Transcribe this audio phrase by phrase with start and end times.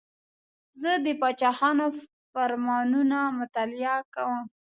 [0.81, 1.85] زه د پاچاهانو
[2.31, 4.41] فرمانونه مطالعه کوم.